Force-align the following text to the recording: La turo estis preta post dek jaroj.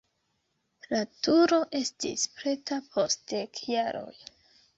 La 0.93 1.01
turo 1.27 1.59
estis 1.81 2.25
preta 2.39 2.79
post 2.97 3.23
dek 3.35 3.63
jaroj. 3.77 4.11